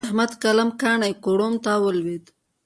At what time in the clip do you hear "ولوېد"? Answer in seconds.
1.83-2.25